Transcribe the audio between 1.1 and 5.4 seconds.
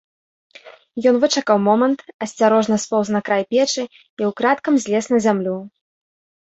Ён вычакаў момант, асцярожна споўз на край печы і ўкрадкам злез на